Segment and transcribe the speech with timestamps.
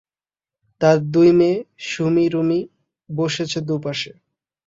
[0.81, 1.57] তাঁর দুই মেয়ে
[1.87, 2.59] সুমী রুমী
[3.09, 4.11] বসেছে দু পাশে।